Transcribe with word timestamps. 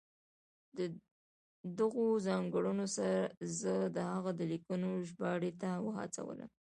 دغو 1.79 2.05
ځانګړنو 2.27 2.85
زه 3.61 3.73
د 3.95 3.97
هغه 4.13 4.31
د 4.39 4.41
لیکنو 4.51 4.89
ژباړې 5.07 5.51
ته 5.61 5.69
وهڅولم. 5.85 6.49